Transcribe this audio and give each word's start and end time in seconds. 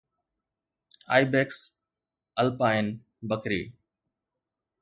Ibex 1.19 1.59
alpine 2.43 2.87
Bakhri 3.29 3.61